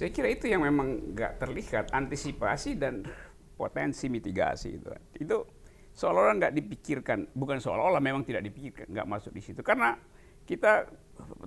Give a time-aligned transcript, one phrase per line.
[0.00, 3.04] Saya kira itu yang memang nggak terlihat antisipasi dan
[3.52, 4.88] potensi mitigasi itu.
[5.20, 5.44] Itu
[5.92, 9.60] seolah-olah nggak dipikirkan, bukan seolah-olah memang tidak dipikirkan, nggak masuk di situ.
[9.60, 10.00] Karena
[10.48, 10.88] kita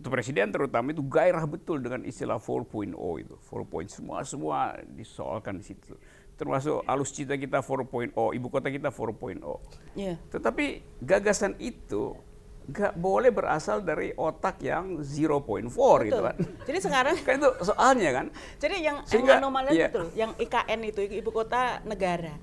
[0.05, 5.97] presiden terutama itu gairah betul dengan istilah 4.0 itu, 4.0 semua semua disoalkan di situ.
[6.38, 9.41] Termasuk alus cita kita 4.0, ibu kota kita 4.0.
[9.97, 10.21] Yeah.
[10.29, 12.13] Tetapi gagasan itu
[12.64, 15.68] nggak boleh berasal dari otak yang 0.4
[16.07, 16.38] gitu kan.
[16.64, 18.25] Jadi sekarang kan itu soalnya kan.
[18.59, 19.91] Jadi yang Sehingga, anomali iya.
[19.91, 22.39] itu, yang IKN itu ibu kota negara.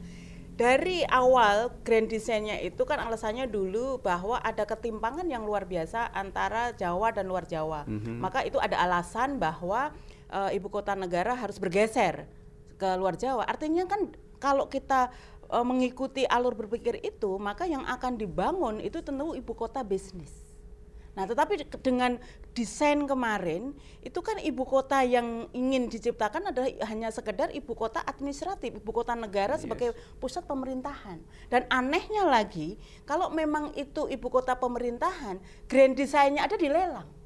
[0.61, 6.77] Dari awal grand desainnya itu kan alasannya dulu bahwa ada ketimpangan yang luar biasa antara
[6.77, 7.89] Jawa dan luar Jawa.
[7.89, 8.17] Mm -hmm.
[8.21, 9.97] Maka itu ada alasan bahwa
[10.29, 12.29] uh, ibu kota negara harus bergeser
[12.77, 13.49] ke luar Jawa.
[13.49, 15.09] Artinya kan kalau kita
[15.51, 20.51] uh, mengikuti alur berpikir itu, maka yang akan dibangun itu tentu ibu kota bisnis.
[21.11, 22.17] Nah, tetapi dengan
[22.55, 28.79] desain kemarin itu kan ibu kota yang ingin diciptakan adalah hanya sekedar ibu kota administratif,
[28.79, 29.67] ibu kota negara yes.
[29.67, 29.91] sebagai
[30.23, 31.19] pusat pemerintahan.
[31.51, 37.20] Dan anehnya lagi, kalau memang itu ibu kota pemerintahan, grand desainnya ada di lelang.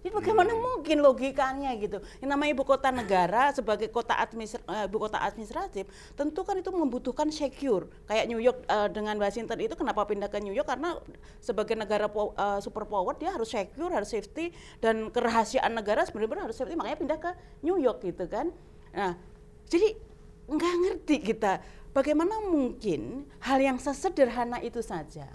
[0.00, 0.60] Jadi bagaimana hmm.
[0.64, 2.00] mungkin logikanya gitu?
[2.24, 5.84] Yang namanya ibu kota negara sebagai kota uh, ibu kota administratif,
[6.16, 7.84] tentu kan itu membutuhkan secure.
[8.08, 10.96] Kayak New York uh, dengan Washington itu kenapa pindah ke New York karena
[11.36, 16.80] sebagai negara uh, superpower dia harus secure, harus safety dan kerahasiaan negara sebenarnya harus safety,
[16.80, 18.48] makanya pindah ke New York gitu kan.
[18.96, 19.20] Nah,
[19.68, 20.00] jadi
[20.48, 21.60] nggak ngerti kita
[21.92, 25.28] bagaimana mungkin hal yang sesederhana itu saja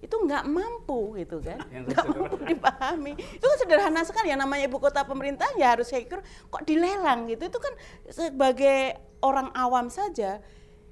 [0.00, 1.60] itu nggak mampu gitu kan.
[1.86, 3.12] Nggak mampu dipahami.
[3.20, 7.52] Itu kan sederhana sekali yang namanya ibu kota pemerintah ya harus secure kok dilelang gitu?
[7.52, 7.72] Itu kan
[8.08, 10.40] sebagai orang awam saja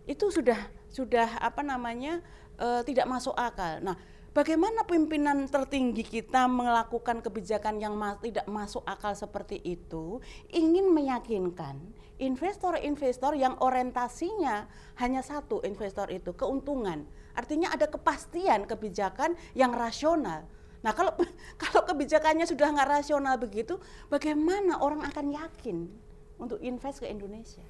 [0.05, 0.61] itu sudah
[0.93, 2.21] sudah apa namanya
[2.61, 3.81] uh, tidak masuk akal.
[3.81, 3.97] Nah
[4.39, 10.23] Bagaimana pimpinan tertinggi kita melakukan kebijakan yang ma tidak masuk akal seperti itu,
[10.55, 11.75] ingin meyakinkan
[12.23, 14.71] investor-investor yang orientasinya
[15.03, 17.03] hanya satu investor itu, keuntungan.
[17.35, 20.47] Artinya ada kepastian kebijakan yang rasional.
[20.87, 21.19] Nah kalau
[21.67, 23.75] kalau kebijakannya sudah nggak rasional begitu,
[24.07, 25.91] bagaimana orang akan yakin
[26.39, 27.67] untuk invest ke Indonesia?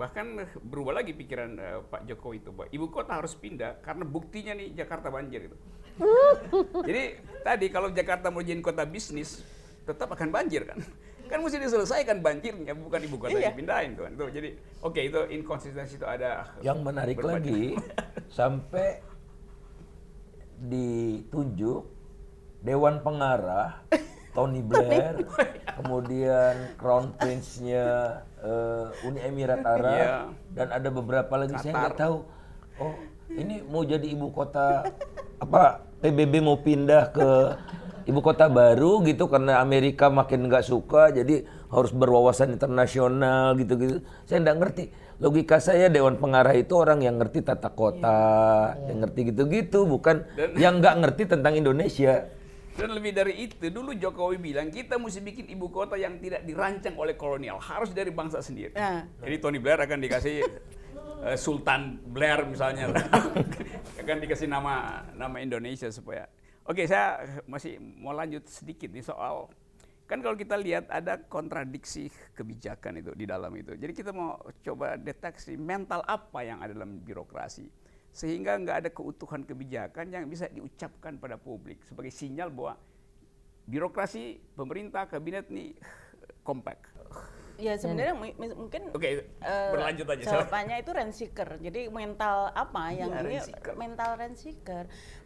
[0.00, 2.68] bahkan berubah lagi pikiran uh, Pak Jokowi itu, Pak.
[2.70, 5.56] Ibu kota harus pindah karena buktinya nih Jakarta banjir itu.
[6.88, 7.02] Jadi
[7.44, 9.44] tadi kalau Jakarta mau jadi kota bisnis,
[9.84, 10.78] tetap akan banjir kan.
[11.30, 13.54] Kan mesti diselesaikan banjirnya, bukan ibu kota iya.
[13.54, 14.10] dipindahin tuh.
[14.18, 14.48] Tuh, jadi
[14.82, 16.58] oke okay, itu inkonsistensi itu ada.
[16.58, 17.78] Yang menarik lagi
[18.38, 18.98] sampai
[20.60, 21.86] ditunjuk
[22.60, 23.80] Dewan Pengarah
[24.36, 25.22] Tony Blair,
[25.80, 30.22] kemudian Crown Prince-nya uh, Uni Emirat Arab, yeah.
[30.54, 31.64] dan ada beberapa lagi Qatar.
[31.64, 32.16] saya nggak tahu.
[32.80, 32.94] Oh,
[33.32, 34.86] ini mau jadi ibu kota
[35.38, 35.89] apa?
[36.00, 37.28] PBB mau pindah ke
[38.08, 44.02] ibu kota baru gitu karena Amerika makin nggak suka, jadi harus berwawasan internasional gitu-gitu.
[44.24, 44.84] Saya nggak ngerti.
[45.20, 48.08] Logika saya Dewan Pengarah itu orang yang ngerti tata kota,
[48.72, 48.88] yeah.
[48.88, 52.24] yang ngerti gitu-gitu, bukan dan, yang nggak ngerti tentang Indonesia.
[52.72, 56.96] Dan lebih dari itu, dulu Jokowi bilang kita mesti bikin ibu kota yang tidak dirancang
[56.96, 58.72] oleh kolonial, harus dari bangsa sendiri.
[58.72, 59.04] Ya.
[59.20, 60.40] Jadi Tony Blair akan dikasih
[61.24, 62.90] uh, Sultan Blair misalnya,
[64.00, 66.28] akan dikasih nama nama Indonesia supaya.
[66.68, 69.48] Oke, saya masih mau lanjut sedikit nih soal
[70.10, 73.78] kan kalau kita lihat ada kontradiksi kebijakan itu di dalam itu.
[73.78, 77.70] Jadi kita mau coba deteksi mental apa yang ada dalam birokrasi
[78.10, 82.74] sehingga nggak ada keutuhan kebijakan yang bisa diucapkan pada publik sebagai sinyal bahwa
[83.70, 85.78] birokrasi pemerintah kabinet ini
[86.42, 86.89] kompak.
[87.60, 88.56] Ya sebenarnya hmm.
[88.56, 89.12] mungkin Oke, okay,
[89.44, 90.24] uh, berlanjut aja.
[90.24, 91.12] Jawabannya itu rent
[91.60, 93.36] Jadi mental apa iya, yang ya, ini
[93.76, 94.40] mental rent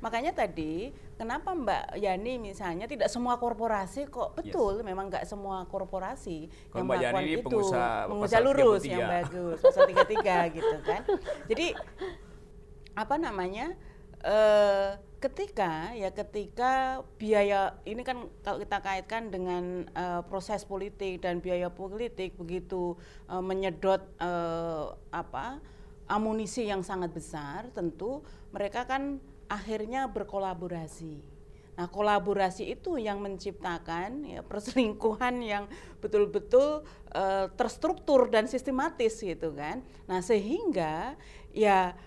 [0.02, 4.84] Makanya tadi kenapa Mbak Yani misalnya tidak semua korporasi kok betul yes.
[4.84, 8.90] memang nggak semua korporasi Kalau yang Mbak melakukan Yani itu pengusaha, pengusaha lurus 33.
[8.90, 11.00] yang bagus pasal 33 gitu kan.
[11.50, 11.66] Jadi
[12.94, 13.74] apa namanya
[14.26, 21.40] uh, ketika ya ketika biaya ini kan kalau kita kaitkan dengan uh, proses politik dan
[21.40, 22.92] biaya politik begitu
[23.32, 25.64] uh, menyedot uh, apa
[26.04, 28.20] amunisi yang sangat besar tentu
[28.52, 29.16] mereka kan
[29.48, 31.34] akhirnya berkolaborasi
[31.74, 35.66] Nah, kolaborasi itu yang menciptakan ya, perselingkuhan yang
[35.98, 39.82] betul-betul uh, terstruktur dan sistematis gitu kan.
[40.06, 41.18] Nah, sehingga
[41.50, 41.98] ya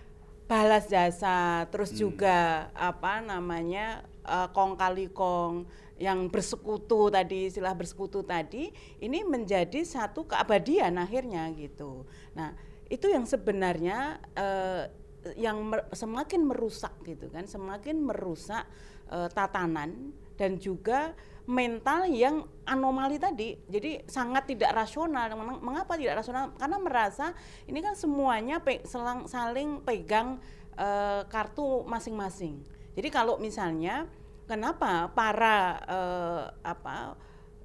[0.48, 1.98] balas jasa, terus hmm.
[2.00, 2.38] juga
[2.72, 5.68] apa namanya uh, kong kali kong
[6.00, 8.72] yang bersekutu tadi, istilah bersekutu tadi,
[9.04, 12.08] ini menjadi satu keabadian akhirnya gitu.
[12.32, 12.56] Nah
[12.88, 14.88] itu yang sebenarnya uh,
[15.36, 18.64] yang mer semakin merusak gitu kan, semakin merusak
[19.12, 21.12] uh, tatanan dan juga
[21.48, 23.56] mental yang anomali tadi.
[23.66, 25.32] Jadi sangat tidak rasional.
[25.64, 26.52] Mengapa tidak rasional?
[26.54, 27.32] Karena merasa
[27.64, 30.38] ini kan semuanya pe selang, saling pegang
[30.78, 32.62] uh, kartu masing-masing.
[32.94, 34.06] Jadi kalau misalnya
[34.44, 37.16] kenapa para uh, apa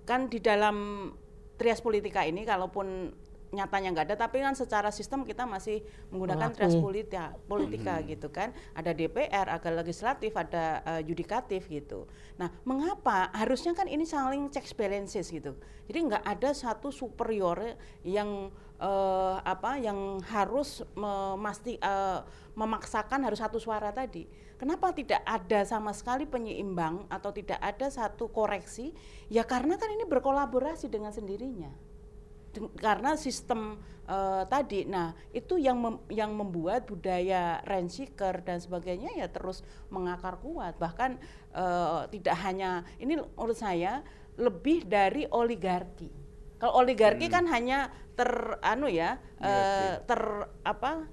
[0.04, 1.10] kan di dalam
[1.60, 3.12] trias politika ini kalaupun
[3.54, 8.06] nyatanya nggak ada tapi kan secara sistem kita masih menggunakan trias politika politika hmm.
[8.10, 8.50] gitu kan.
[8.74, 12.10] Ada DPR ada legislatif ada uh, yudikatif gitu.
[12.42, 13.30] Nah mengapa?
[13.32, 15.54] Harusnya kan ini saling checks balances gitu.
[15.86, 18.50] Jadi nggak ada satu superior yang
[18.82, 22.26] uh, apa yang harus memasti uh,
[22.58, 24.26] memaksakan harus satu suara tadi.
[24.58, 28.96] Kenapa tidak ada sama sekali penyeimbang atau tidak ada satu koreksi?
[29.28, 31.93] Ya karena kan ini berkolaborasi dengan sendirinya
[32.78, 34.86] karena sistem uh, tadi.
[34.86, 40.78] Nah, itu yang mem yang membuat budaya rent seeker dan sebagainya ya terus mengakar kuat.
[40.78, 41.18] Bahkan
[41.56, 44.06] uh, tidak hanya ini menurut saya
[44.38, 46.10] lebih dari oligarki.
[46.58, 47.34] Kalau oligarki hmm.
[47.34, 48.30] kan hanya ter
[48.64, 50.22] anu ya, uh, ter
[50.64, 51.10] apa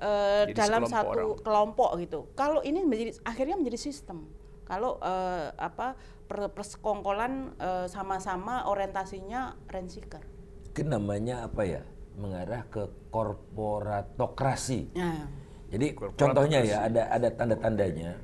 [0.00, 1.44] uh, dalam satu orang.
[1.44, 2.20] kelompok gitu.
[2.32, 4.30] Kalau ini menjadi akhirnya menjadi sistem.
[4.70, 5.98] Kalau uh, apa
[6.30, 7.58] persekongkolan
[7.90, 10.22] sama-sama uh, orientasinya rent seeker
[10.70, 11.82] mungkin namanya apa ya
[12.14, 14.94] mengarah ke korporatokrasi.
[14.94, 15.26] Ya.
[15.74, 18.14] Jadi contohnya ya ada ada tanda-tandanya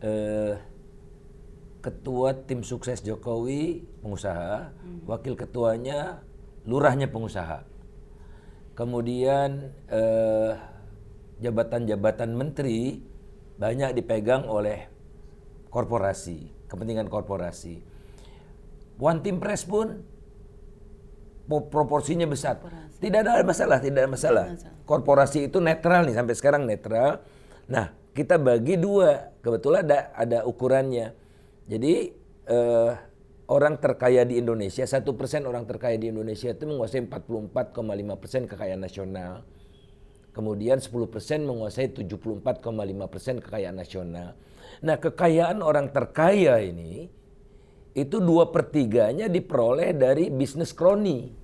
[0.00, 0.56] eh,
[1.84, 5.04] ketua tim sukses Jokowi pengusaha, hmm.
[5.04, 6.24] wakil ketuanya
[6.64, 7.68] lurahnya pengusaha.
[8.72, 10.56] Kemudian eh,
[11.44, 13.04] jabatan-jabatan menteri
[13.60, 14.88] banyak dipegang oleh
[15.68, 17.84] korporasi, kepentingan korporasi.
[18.96, 20.16] One Team Press pun
[21.48, 22.60] proporsinya besar.
[22.60, 23.00] Korporasi.
[23.00, 24.44] Tidak ada masalah, tidak ada masalah.
[24.84, 27.24] Korporasi itu netral nih sampai sekarang netral.
[27.72, 29.32] Nah, kita bagi dua.
[29.40, 31.16] Kebetulan ada ada ukurannya.
[31.68, 32.12] Jadi
[32.48, 32.92] eh,
[33.48, 38.82] orang terkaya di Indonesia, satu persen orang terkaya di Indonesia itu menguasai 44,5 persen kekayaan
[38.84, 39.44] nasional.
[40.36, 42.44] Kemudian 10 persen menguasai 74,5
[43.08, 44.36] persen kekayaan nasional.
[44.84, 47.10] Nah, kekayaan orang terkaya ini
[47.98, 51.34] itu dua pertiganya diperoleh dari bisnis kroni.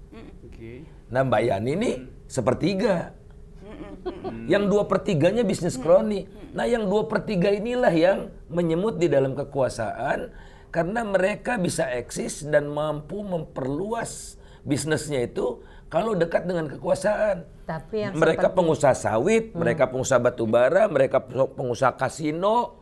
[0.65, 0.81] Okay.
[1.13, 2.09] Nah Mbak Yani ini hmm.
[2.25, 3.13] sepertiga.
[3.61, 4.49] Hmm.
[4.49, 6.25] Yang dua pertiganya bisnis kroni.
[6.57, 10.33] Nah yang dua pertiga inilah yang menyemut di dalam kekuasaan
[10.73, 15.61] karena mereka bisa eksis dan mampu memperluas bisnisnya itu
[15.93, 17.45] kalau dekat dengan kekuasaan.
[17.69, 18.59] Tapi yang mereka seperti...
[18.59, 19.59] pengusaha sawit, hmm.
[19.61, 22.81] mereka pengusaha batu bara, mereka pengusaha kasino,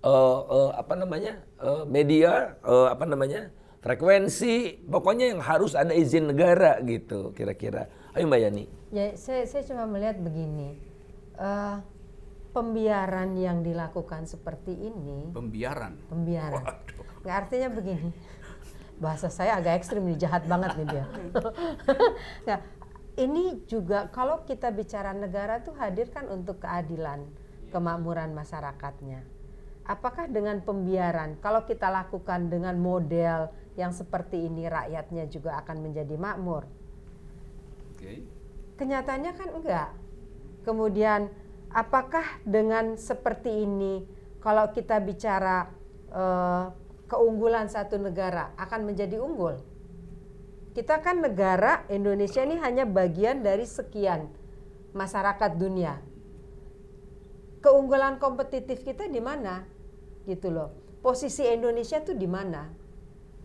[0.00, 3.50] uh, uh, apa namanya uh, media, uh, apa namanya
[3.84, 7.92] frekuensi, pokoknya yang harus ada izin negara gitu kira-kira.
[8.16, 8.64] Ayo Mbak Yani.
[8.88, 10.80] Ya, saya, saya cuma melihat begini,
[11.36, 11.84] uh,
[12.56, 15.28] pembiaran yang dilakukan seperti ini.
[15.36, 16.00] Pembiaran.
[16.08, 16.64] Pembiaran.
[17.20, 18.10] Nggak artinya begini.
[18.96, 21.04] Bahasa saya agak ekstrim nih, jahat banget nih dia.
[22.48, 22.58] nah,
[23.26, 27.20] ini juga kalau kita bicara negara tuh hadir kan untuk keadilan,
[27.68, 29.26] kemakmuran masyarakatnya.
[29.84, 36.14] Apakah dengan pembiaran, kalau kita lakukan dengan model yang seperti ini rakyatnya juga akan menjadi
[36.14, 36.66] makmur.
[37.94, 38.22] Okay.
[38.78, 39.90] Kenyataannya kan enggak.
[40.62, 41.30] Kemudian
[41.70, 44.06] apakah dengan seperti ini
[44.38, 45.68] kalau kita bicara
[46.14, 46.70] uh,
[47.10, 49.58] keunggulan satu negara akan menjadi unggul?
[50.74, 54.26] Kita kan negara Indonesia ini hanya bagian dari sekian
[54.90, 56.02] masyarakat dunia.
[57.62, 59.62] Keunggulan kompetitif kita di mana?
[60.26, 60.74] Gitu loh.
[60.98, 62.83] Posisi Indonesia tuh di mana?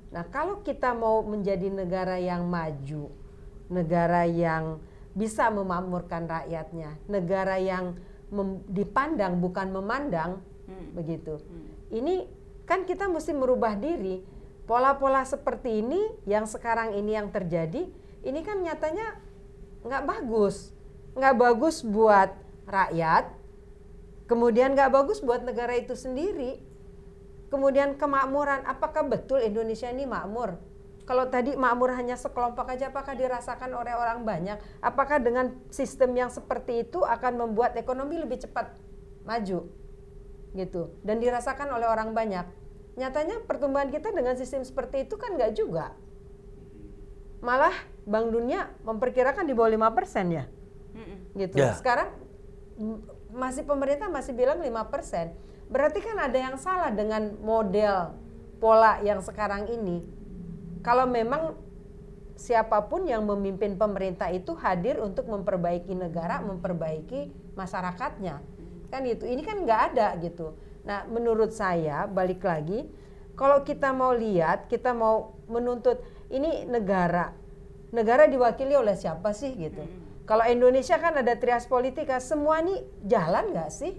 [0.10, 3.14] Nah, kalau kita mau menjadi negara yang maju,
[3.70, 4.82] negara yang
[5.14, 7.98] bisa memakmurkan rakyatnya, negara yang
[8.70, 10.98] dipandang bukan memandang, hmm.
[10.98, 11.38] begitu.
[11.38, 11.70] Hmm.
[11.94, 12.16] Ini
[12.66, 14.22] kan kita mesti merubah diri.
[14.70, 17.90] Pola-pola seperti ini yang sekarang ini yang terjadi,
[18.22, 19.18] ini kan nyatanya
[19.82, 20.70] nggak bagus,
[21.18, 22.30] nggak bagus buat
[22.70, 23.34] rakyat,
[24.30, 26.69] kemudian nggak bagus buat negara itu sendiri
[27.50, 30.62] Kemudian kemakmuran, apakah betul Indonesia ini makmur?
[31.10, 34.62] Kalau tadi makmur hanya sekelompok aja, apakah dirasakan oleh orang banyak?
[34.78, 38.78] Apakah dengan sistem yang seperti itu akan membuat ekonomi lebih cepat
[39.26, 39.66] maju?
[40.54, 40.82] Gitu.
[41.02, 42.46] Dan dirasakan oleh orang banyak.
[42.94, 45.98] Nyatanya pertumbuhan kita dengan sistem seperti itu kan nggak juga.
[47.42, 47.74] Malah
[48.06, 50.46] Bank Dunia memperkirakan di bawah 5% ya.
[51.34, 51.58] Gitu.
[51.58, 51.74] Yeah.
[51.74, 52.14] Sekarang
[53.34, 54.70] masih pemerintah masih bilang 5%.
[55.70, 58.18] Berarti kan ada yang salah dengan model
[58.58, 60.02] pola yang sekarang ini.
[60.82, 61.54] Kalau memang
[62.34, 68.42] siapa pun yang memimpin pemerintah itu hadir untuk memperbaiki negara, memperbaiki masyarakatnya.
[68.90, 69.30] Kan itu.
[69.30, 70.58] Ini kan nggak ada gitu.
[70.88, 72.90] Nah, menurut saya balik lagi
[73.40, 77.32] Kalau kita mau lihat, kita mau menuntut ini negara,
[77.96, 79.80] negara diwakili oleh siapa sih gitu.
[79.80, 80.28] Hmm.
[80.28, 83.96] Kalau Indonesia kan ada trias politika, semua ini jalan nggak sih?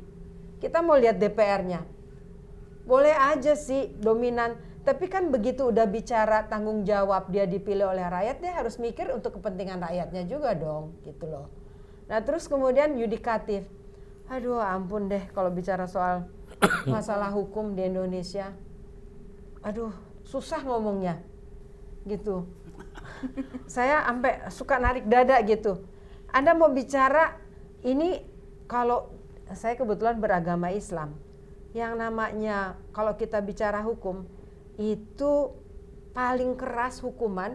[0.60, 1.80] Kita mau lihat DPR-nya.
[2.84, 8.36] Boleh aja sih dominan, tapi kan begitu udah bicara tanggung jawab dia dipilih oleh rakyat,
[8.40, 11.46] dia harus mikir untuk kepentingan rakyatnya juga dong, gitu loh.
[12.08, 13.68] Nah terus kemudian yudikatif,
[14.26, 16.26] aduh ampun deh kalau bicara soal
[16.90, 18.52] masalah hukum di Indonesia,
[19.60, 19.92] aduh
[20.24, 21.20] susah ngomongnya,
[22.08, 22.48] gitu.
[23.68, 25.84] Saya sampai suka narik dada gitu.
[26.32, 27.36] Anda mau bicara
[27.84, 28.24] ini
[28.64, 29.12] kalau
[29.54, 31.14] saya kebetulan beragama Islam,
[31.74, 34.26] yang namanya kalau kita bicara hukum
[34.80, 35.54] itu
[36.10, 37.54] paling keras hukuman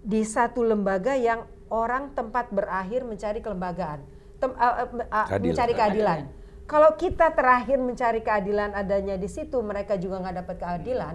[0.00, 4.02] di satu lembaga yang orang tempat berakhir mencari kelembagaan,
[4.42, 6.26] tem, uh, uh, uh, mencari keadilan.
[6.66, 11.14] Kalau kita terakhir mencari keadilan adanya di situ, mereka juga nggak dapat keadilan.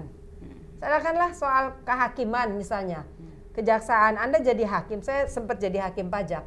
[0.84, 3.08] Katakanlah soal kehakiman misalnya,
[3.56, 6.44] kejaksaan, Anda jadi hakim, saya sempat jadi hakim pajak.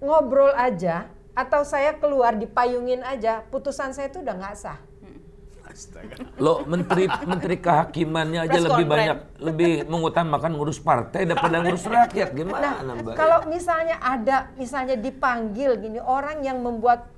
[0.00, 4.78] Ngobrol aja, atau saya keluar dipayungin aja, putusan saya itu udah nggak sah
[5.74, 6.14] Astaga.
[6.38, 12.30] Lo menteri menteri kehakimannya aja Press lebih banyak lebih mengutamakan ngurus partai daripada ngurus rakyat
[12.30, 13.14] gimana nah, Mbak?
[13.18, 17.10] Kalau misalnya ada misalnya dipanggil gini orang yang membuat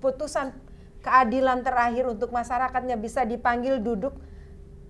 [0.00, 0.56] putusan
[1.04, 4.16] keadilan terakhir untuk masyarakatnya bisa dipanggil duduk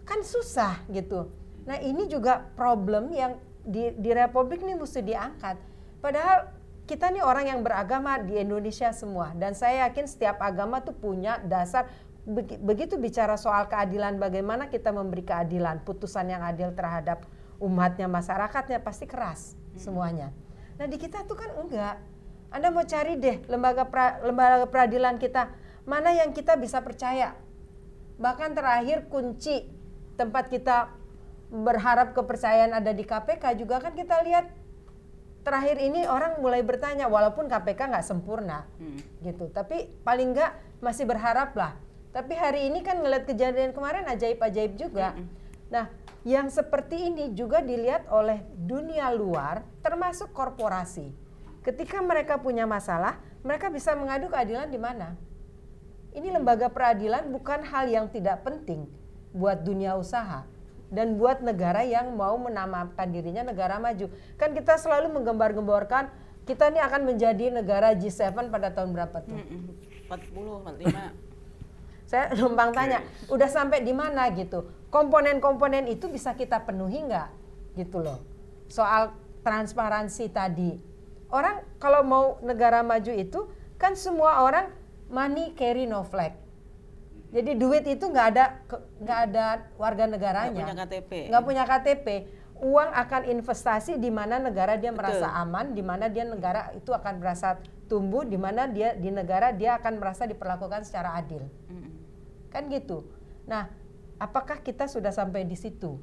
[0.06, 1.34] kan susah gitu.
[1.66, 5.58] Nah, ini juga problem yang di di republik ini mesti diangkat.
[5.98, 6.60] Padahal
[6.90, 11.38] kita nih orang yang beragama di Indonesia semua dan saya yakin setiap agama tuh punya
[11.38, 11.87] dasar
[12.66, 17.23] begitu bicara soal keadilan bagaimana kita memberi keadilan putusan yang adil terhadap
[17.62, 20.35] umatnya masyarakatnya pasti keras semuanya.
[20.82, 22.02] Nah di kita tuh kan enggak.
[22.50, 25.47] Anda mau cari deh lembaga pra, lembaga peradilan kita
[25.87, 27.38] mana yang kita bisa percaya?
[28.18, 29.70] Bahkan terakhir kunci
[30.18, 30.90] tempat kita
[31.54, 34.60] berharap kepercayaan ada di KPK juga kan kita lihat
[35.40, 39.25] terakhir ini orang mulai bertanya walaupun KPK nggak sempurna hmm.
[39.25, 41.76] gitu tapi paling nggak masih berharap lah
[42.11, 45.14] tapi hari ini kan ngeliat kejadian kemarin ajaib-ajaib juga.
[45.14, 45.28] Mm -hmm.
[45.70, 45.87] Nah,
[46.26, 51.14] yang seperti ini juga dilihat oleh dunia luar, termasuk korporasi.
[51.62, 55.14] Ketika mereka punya masalah, mereka bisa mengadu keadilan di mana?
[56.11, 58.90] Ini lembaga peradilan bukan hal yang tidak penting
[59.30, 60.42] buat dunia usaha
[60.90, 64.11] dan buat negara yang mau menamakan dirinya negara maju.
[64.35, 66.11] Kan kita selalu menggembar-gemborkan
[66.44, 69.38] kita ini akan menjadi negara G7 pada tahun berapa tuh?
[70.11, 70.90] 40, 45.
[72.11, 74.66] Saya numpang tanya, udah sampai di mana gitu?
[74.90, 77.28] Komponen-komponen itu bisa kita penuhi nggak?
[77.78, 78.18] Gitu loh.
[78.66, 79.14] Soal
[79.47, 80.75] transparansi tadi.
[81.30, 83.47] Orang kalau mau negara maju itu
[83.78, 84.75] kan semua orang
[85.06, 86.35] money carry no flag.
[87.30, 88.44] Jadi duit itu nggak ada
[88.99, 89.44] nggak ada
[89.78, 90.50] warga negaranya.
[90.50, 91.12] Nggak punya KTP.
[91.30, 92.06] Nggak punya KTP.
[92.60, 95.00] Uang akan investasi di mana negara dia Betul.
[95.00, 97.56] merasa aman, di mana dia negara itu akan merasa
[97.88, 101.46] tumbuh, di mana dia di negara dia akan merasa diperlakukan secara adil.
[101.70, 101.88] Mm
[102.50, 103.06] Kan gitu.
[103.46, 103.70] Nah,
[104.18, 106.02] apakah kita sudah sampai di situ?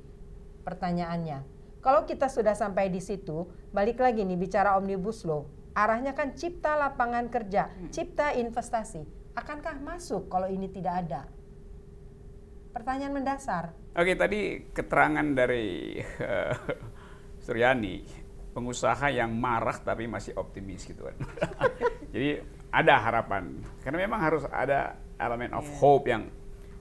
[0.64, 1.44] Pertanyaannya.
[1.84, 5.48] Kalau kita sudah sampai di situ, balik lagi nih bicara omnibus law.
[5.76, 9.17] Arahnya kan cipta lapangan kerja, cipta investasi.
[9.38, 11.22] Akankah masuk kalau ini tidak ada?
[12.74, 13.70] Pertanyaan mendasar.
[13.94, 16.54] Oke, tadi keterangan dari uh,
[17.46, 18.02] Suryani,
[18.58, 21.18] pengusaha yang marah tapi masih optimis gitu kan.
[22.14, 22.42] Jadi
[22.74, 23.62] ada harapan.
[23.86, 25.78] Karena memang harus ada elemen of yeah.
[25.78, 26.34] hope yang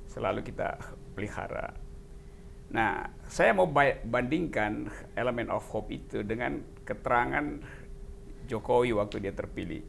[0.09, 0.81] selalu kita
[1.13, 1.77] pelihara.
[2.73, 3.69] Nah, saya mau
[4.09, 7.61] bandingkan elemen of hope itu dengan keterangan
[8.49, 9.85] Jokowi waktu dia terpilih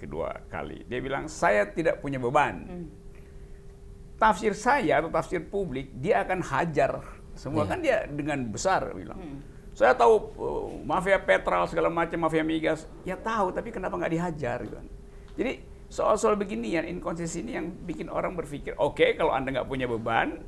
[0.00, 0.88] kedua kali.
[0.88, 2.56] Dia bilang, saya tidak punya beban.
[2.64, 2.86] Hmm.
[4.16, 7.04] Tafsir saya atau tafsir publik, dia akan hajar.
[7.36, 7.70] Semua yeah.
[7.70, 9.20] kan dia dengan besar bilang.
[9.20, 9.38] Hmm.
[9.76, 12.84] Saya tahu uh, mafia petrol segala macam, mafia migas.
[13.06, 14.58] Ya tahu, tapi kenapa nggak dihajar?
[14.66, 14.76] Gitu.
[15.40, 15.52] Jadi
[15.88, 19.88] soal-soal begini yang inkonsistensi ini yang bikin orang berpikir, oke okay, kalau anda nggak punya
[19.88, 20.42] beban,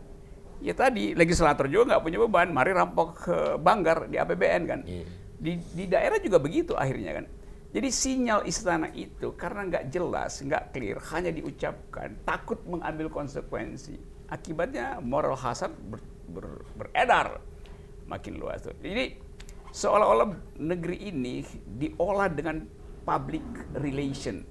[0.63, 4.81] ya tadi legislator juga nggak punya beban, mari rampok ke Banggar di APBN kan.
[4.87, 5.09] Yeah.
[5.43, 7.27] Di, di daerah juga begitu akhirnya kan.
[7.73, 13.97] Jadi sinyal istana itu karena nggak jelas, nggak clear, hanya diucapkan, takut mengambil konsekuensi.
[14.29, 17.41] Akibatnya moral hazard ber, ber, beredar
[18.05, 18.69] makin luas.
[18.69, 19.17] Jadi
[19.73, 21.41] seolah-olah negeri ini
[21.81, 22.61] diolah dengan
[23.09, 23.45] public
[23.81, 24.45] relation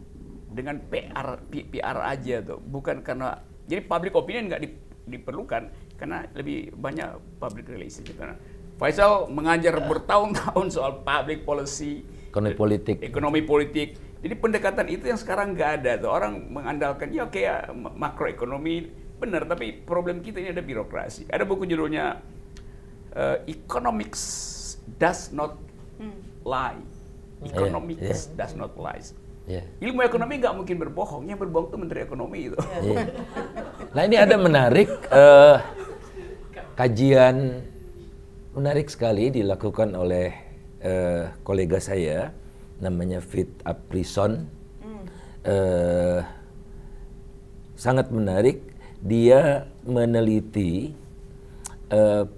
[0.51, 4.69] dengan PR PR aja tuh bukan karena jadi public opinion nggak di,
[5.07, 8.35] diperlukan karena lebih banyak public relations karena
[8.81, 12.01] Faisal mengajar bertahun-tahun soal public policy
[12.31, 13.89] ekonomi politik ekonomi politik
[14.23, 19.45] jadi pendekatan itu yang sekarang nggak ada tuh orang mengandalkan ya oke ya makroekonomi benar,
[19.45, 21.29] tapi problem kita ini ada birokrasi.
[21.29, 22.17] Ada buku judulnya
[23.13, 24.21] uh, Economics
[24.97, 25.61] Does Not
[26.01, 26.41] hmm.
[26.41, 26.81] Lie.
[27.41, 28.37] Economics yeah, yeah.
[28.37, 29.01] does not lie.
[29.49, 29.65] Yeah.
[29.81, 32.57] Ilmu ekonomi nggak mungkin berbohong, yang berbohong itu menteri ekonomi itu.
[32.85, 33.09] Yeah.
[33.97, 35.57] Nah ini ada menarik uh,
[36.77, 37.65] kajian
[38.53, 40.37] menarik sekali dilakukan oleh
[40.83, 42.33] uh, kolega saya
[42.81, 44.49] namanya Fit Aprison.
[45.41, 46.21] Uh,
[47.73, 48.61] sangat menarik.
[49.01, 50.93] Dia meneliti
[51.89, 52.29] uh,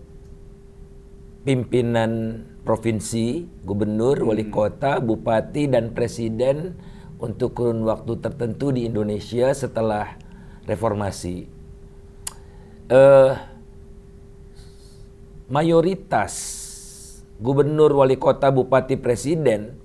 [1.44, 4.28] pimpinan provinsi, gubernur, hmm.
[4.32, 6.80] wali kota, bupati, dan presiden
[7.20, 10.16] untuk kurun waktu tertentu di Indonesia setelah
[10.64, 11.52] reformasi.
[12.88, 13.36] Uh,
[15.52, 16.63] mayoritas
[17.44, 19.76] gubernur, wali kota, bupati, presiden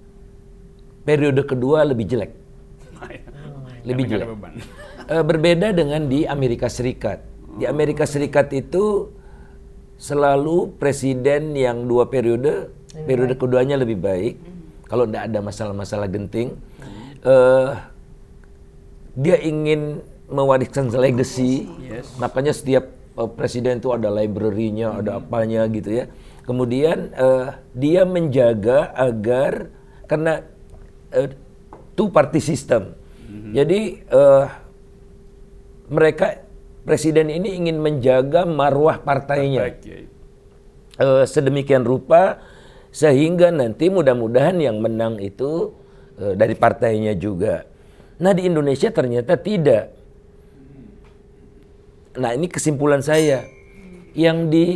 [1.03, 2.33] periode kedua lebih jelek.
[3.89, 4.29] lebih jelek.
[5.09, 7.25] Uh, berbeda dengan di Amerika Serikat.
[7.57, 9.11] Di Amerika Serikat itu
[9.99, 12.71] selalu presiden yang dua periode,
[13.09, 14.37] periode keduanya lebih baik.
[14.87, 16.55] Kalau tidak ada masalah-masalah genting,
[17.25, 17.77] uh,
[19.17, 21.67] dia ingin mewariskan legacy.
[21.81, 22.13] Yes.
[22.21, 25.01] Makanya setiap uh, presiden itu ada library-nya, hmm.
[25.03, 26.07] ada apanya gitu ya.
[26.49, 29.69] Kemudian uh, dia menjaga agar
[30.09, 30.49] karena
[31.13, 31.29] uh,
[31.93, 32.97] two party system.
[33.29, 33.53] Mm-hmm.
[33.53, 34.49] Jadi uh,
[35.93, 36.41] mereka
[36.89, 39.77] presiden ini ingin menjaga marwah partainya.
[40.97, 42.41] Uh, sedemikian rupa
[42.97, 45.77] sehingga nanti mudah-mudahan yang menang itu
[46.17, 47.69] uh, dari partainya juga.
[48.25, 49.93] Nah di Indonesia ternyata tidak.
[52.17, 53.45] Nah ini kesimpulan saya.
[54.17, 54.67] Yang di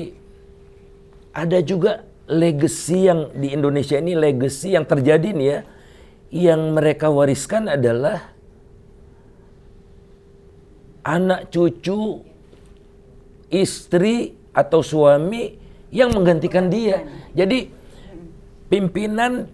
[1.33, 5.59] ada juga legacy yang di Indonesia ini legacy yang terjadi nih ya
[6.33, 8.33] yang mereka wariskan adalah
[11.05, 12.25] anak cucu
[13.53, 15.61] istri atau suami
[15.93, 17.05] yang menggantikan dia.
[17.37, 17.69] Jadi
[18.73, 19.45] pimpinan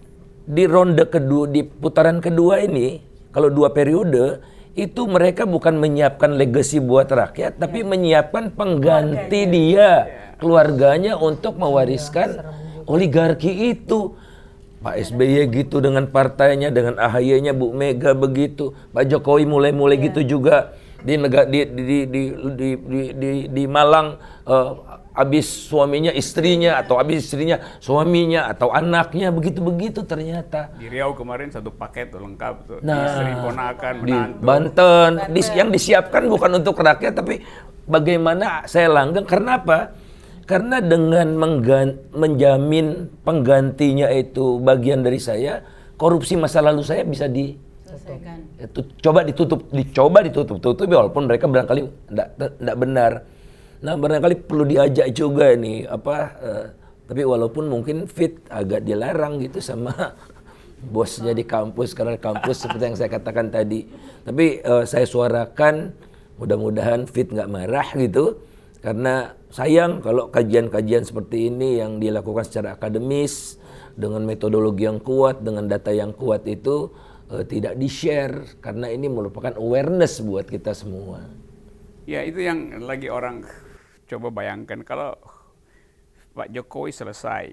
[0.47, 3.03] di ronde kedua di putaran kedua ini
[3.35, 4.39] kalau dua periode
[4.73, 10.07] itu mereka bukan menyiapkan legacy buat rakyat tapi menyiapkan pengganti dia
[10.39, 12.41] keluarganya untuk mewariskan
[12.87, 14.15] oligarki itu.
[14.79, 20.07] Pak SBY gitu dengan partainya, dengan AHY-nya Bu Mega begitu, Pak Jokowi mulai-mulai yeah.
[20.07, 20.71] gitu juga
[21.03, 22.23] di negara di di di di
[22.55, 24.71] di, di, di, di Malang uh,
[25.15, 31.51] habis suaminya istrinya atau habis istrinya suaminya atau anaknya begitu begitu ternyata di Riau kemarin
[31.51, 34.43] satu paket tuh lengkap tuh nah, istri ponakan di menantu.
[34.43, 35.55] Banten, Banten.
[35.59, 37.43] yang disiapkan bukan untuk rakyat tapi
[37.83, 39.91] bagaimana saya langgeng karena apa
[40.49, 41.37] karena dengan
[42.09, 45.61] menjamin penggantinya itu bagian dari saya,
[45.93, 47.53] korupsi masa lalu saya bisa di
[48.57, 53.11] Itu, coba ditutup, dicoba ditutup, tutup walaupun mereka barangkali tidak benar.
[53.85, 56.65] Nah barangkali perlu diajak juga nih apa, uh,
[57.05, 59.93] tapi walaupun mungkin fit agak dilarang gitu sama
[60.93, 63.85] bosnya di kampus karena kampus seperti yang saya katakan tadi.
[64.25, 65.93] Tapi uh, saya suarakan
[66.41, 68.48] mudah-mudahan fit nggak marah gitu
[68.79, 73.59] karena sayang kalau kajian-kajian seperti ini yang dilakukan secara akademis
[73.99, 76.87] dengan metodologi yang kuat, dengan data yang kuat itu
[77.27, 81.27] uh, tidak di-share karena ini merupakan awareness buat kita semua.
[82.07, 83.43] Ya, itu yang lagi orang
[84.07, 85.19] coba bayangkan kalau
[86.31, 87.51] Pak Jokowi selesai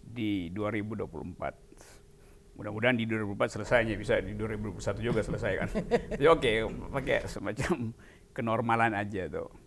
[0.00, 2.56] di 2024.
[2.56, 5.68] Mudah-mudahan di 2024 selesainya bisa di 2021 juga selesai kan.
[6.16, 7.92] Jadi oke, okay, pakai semacam
[8.32, 9.63] kenormalan aja tuh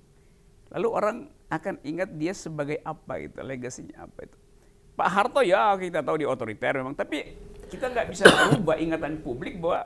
[0.76, 4.38] Lalu orang akan ingat dia sebagai apa itu, legasinya apa itu.
[4.98, 7.38] Pak Harto ya kita tahu di otoriter memang, tapi
[7.70, 9.86] kita nggak bisa berubah ingatan publik bahwa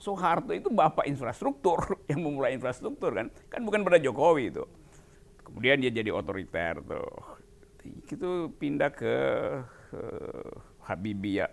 [0.00, 1.76] Soeharto itu bapak infrastruktur
[2.10, 4.64] yang memulai infrastruktur kan, kan bukan pada Jokowi itu.
[5.44, 7.10] Kemudian dia jadi otoriter tuh,
[7.84, 9.14] itu pindah ke
[9.96, 10.52] uh,
[10.86, 11.48] Habibie ya.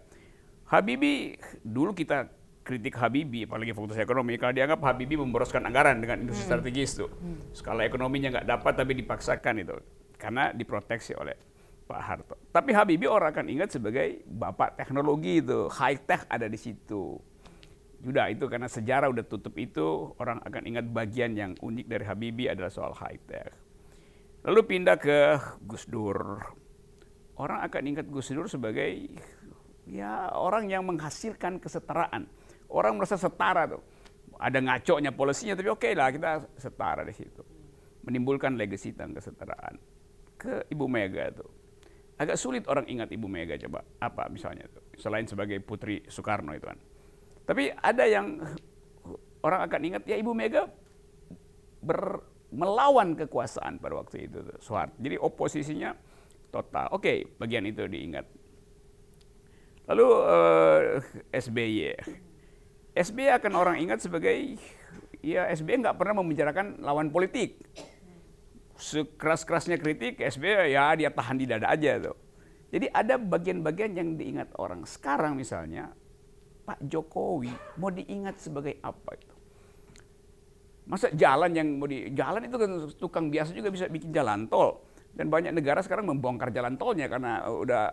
[0.67, 2.29] Habibie dulu kita
[2.67, 6.51] kritik Habibie, apalagi fokus ekonomi, kalau dianggap Habibie memboroskan anggaran dengan industri hmm.
[6.51, 7.07] strategis tuh.
[7.07, 7.39] Hmm.
[7.55, 9.79] Skala ekonominya nggak dapat tapi dipaksakan itu,
[10.19, 11.39] karena diproteksi oleh
[11.87, 12.35] Pak Harto.
[12.51, 17.15] Tapi Habibie orang akan ingat sebagai bapak teknologi itu, high tech ada di situ.
[18.03, 22.51] Sudah itu karena sejarah udah tutup itu, orang akan ingat bagian yang unik dari Habibie
[22.51, 23.55] adalah soal high tech.
[24.43, 26.43] Lalu pindah ke Gus Dur.
[27.39, 28.91] Orang akan ingat Gus Dur sebagai
[29.87, 32.27] ya orang yang menghasilkan kesetaraan
[32.71, 33.83] orang merasa setara tuh.
[34.37, 37.41] Ada ngaco-nya polisinya, tapi oke okay lah kita setara di situ.
[38.05, 39.81] Menimbulkan legacy dan kesetaraan.
[40.37, 41.49] Ke Ibu Mega tuh.
[42.17, 43.81] Agak sulit orang ingat Ibu Mega coba.
[43.97, 44.85] Apa misalnya tuh.
[44.97, 46.77] Selain sebagai putri Soekarno itu kan.
[47.49, 48.37] Tapi ada yang
[49.45, 50.69] orang akan ingat, ya Ibu Mega
[51.81, 52.21] ber,
[52.53, 54.97] melawan kekuasaan pada waktu itu Soeharto.
[55.01, 55.91] Jadi oposisinya
[56.49, 56.93] total.
[56.93, 58.25] Oke, okay, bagian itu diingat.
[59.87, 60.79] Lalu uh,
[61.31, 61.95] eh, SBY.
[62.97, 64.57] SBY akan orang ingat sebagai
[65.21, 67.61] ya SBY nggak pernah membicarakan lawan politik.
[68.77, 72.17] Sekeras-kerasnya kritik SBY ya dia tahan di dada aja tuh.
[72.73, 74.83] Jadi ada bagian-bagian yang diingat orang.
[74.83, 75.93] Sekarang misalnya
[76.67, 79.35] Pak Jokowi mau diingat sebagai apa itu?
[80.87, 84.87] Masa jalan yang mau di jalan itu kan tukang biasa juga bisa bikin jalan tol
[85.17, 87.83] dan banyak negara sekarang membongkar jalan tolnya karena udah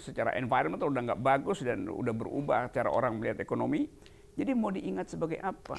[0.00, 3.86] secara environment udah nggak bagus dan udah berubah cara orang melihat ekonomi.
[4.34, 5.78] Jadi mau diingat sebagai apa?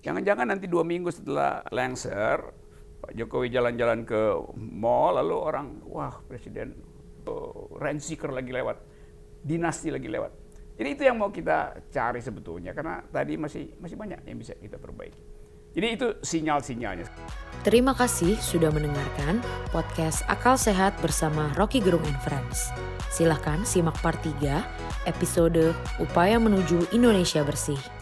[0.00, 2.40] Jangan-jangan nanti dua minggu setelah Lengser,
[3.00, 4.20] Pak Jokowi jalan-jalan ke
[4.56, 6.72] mall, lalu orang, wah presiden
[7.28, 8.00] uh, rent
[8.32, 8.76] lagi lewat,
[9.44, 10.32] dinasti lagi lewat.
[10.80, 14.80] Jadi itu yang mau kita cari sebetulnya, karena tadi masih masih banyak yang bisa kita
[14.80, 15.20] perbaiki.
[15.70, 17.06] Jadi itu sinyal-sinyalnya.
[17.60, 22.72] Terima kasih sudah mendengarkan podcast Akal Sehat bersama Rocky Gerung and Friends.
[23.12, 24.64] Silahkan simak part 3
[25.04, 27.99] episode Upaya Menuju Indonesia Bersih.